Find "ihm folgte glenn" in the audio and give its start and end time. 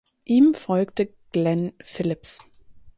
0.25-1.73